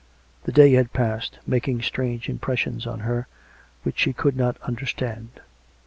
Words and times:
The 0.45 0.51
day 0.51 0.73
had 0.73 0.93
passed, 0.93 1.37
making 1.45 1.83
strange 1.83 2.27
impressions 2.27 2.87
on 2.87 3.01
her, 3.01 3.27
which 3.83 3.99
she 3.99 4.13
could 4.13 4.35
not 4.35 4.57
understand. 4.63 5.29